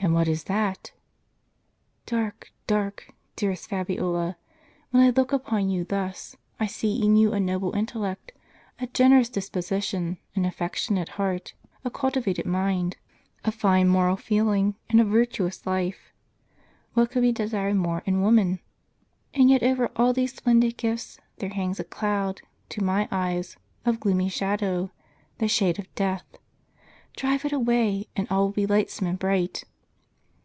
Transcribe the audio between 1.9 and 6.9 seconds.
"Dark, dark, dearest Fabiola. When I look upon you thus, I